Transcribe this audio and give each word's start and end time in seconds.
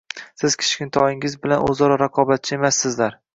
Siz 0.43 0.53
kichkintoyingiz 0.61 1.35
bilan 1.43 1.67
o‘zaro 1.67 1.99
raqobatchi 2.05 2.57
emassizlar. 2.59 3.21